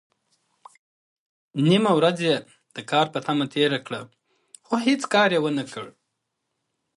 نيمه 1.67 1.91
ورځ 1.95 2.17
يې 2.27 2.35
د 2.75 2.77
کار 2.91 3.05
په 3.13 3.19
تمه 3.25 3.45
تېره 3.53 3.79
کړه، 3.85 4.01
خو 4.65 4.73
هيڅ 4.85 5.01
کار 5.13 5.29
يې 5.35 5.39
ونکړ. 5.43 5.85